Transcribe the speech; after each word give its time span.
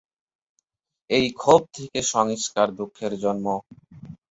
এই 1.09 1.25
ক্ষোভ 1.33 1.61
থেকে 1.75 1.99
সংস্কার 2.13 2.67
দুঃখের 2.77 3.13
জন্ম। 3.23 3.47